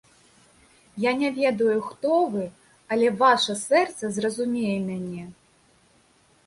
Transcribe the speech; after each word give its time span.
Я 1.03 1.11
не 1.19 1.29
ведаю, 1.39 1.75
хто 1.89 2.13
вы, 2.33 2.45
але 2.95 3.07
ваша 3.25 3.53
сэрца 3.67 4.11
зразумее 4.19 4.77
мяне. 4.89 5.23